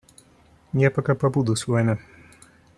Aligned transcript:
Я 0.73 0.89
пока 0.89 1.13
побуду 1.13 1.55
с 1.55 1.67
вами. 1.67 1.99